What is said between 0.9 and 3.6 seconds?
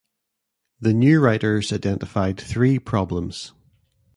new writers identified three problems.